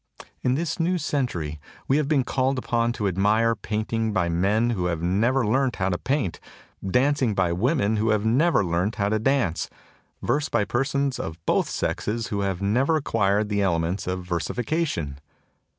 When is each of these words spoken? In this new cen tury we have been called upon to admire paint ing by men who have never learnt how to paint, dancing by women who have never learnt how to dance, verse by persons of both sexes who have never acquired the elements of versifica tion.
In 0.41 0.55
this 0.55 0.79
new 0.79 0.97
cen 0.97 1.27
tury 1.27 1.59
we 1.87 1.97
have 1.97 2.07
been 2.07 2.23
called 2.23 2.57
upon 2.57 2.91
to 2.93 3.07
admire 3.07 3.53
paint 3.55 3.93
ing 3.93 4.11
by 4.13 4.29
men 4.29 4.71
who 4.71 4.85
have 4.87 5.03
never 5.03 5.45
learnt 5.45 5.75
how 5.75 5.89
to 5.89 5.99
paint, 5.99 6.39
dancing 6.83 7.35
by 7.35 7.51
women 7.53 7.97
who 7.97 8.09
have 8.09 8.25
never 8.25 8.65
learnt 8.65 8.95
how 8.95 9.09
to 9.09 9.19
dance, 9.19 9.69
verse 10.23 10.49
by 10.49 10.65
persons 10.65 11.19
of 11.19 11.37
both 11.45 11.69
sexes 11.69 12.29
who 12.29 12.39
have 12.39 12.63
never 12.63 12.95
acquired 12.95 13.47
the 13.47 13.61
elements 13.61 14.07
of 14.07 14.25
versifica 14.25 14.87
tion. 14.87 15.19